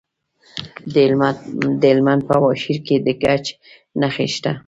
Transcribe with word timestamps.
د 1.81 1.83
هلمند 1.91 2.21
په 2.29 2.35
واشیر 2.43 2.77
کې 2.85 2.95
د 3.05 3.07
ګچ 3.21 3.45
نښې 3.99 4.27
شته. 4.35 4.51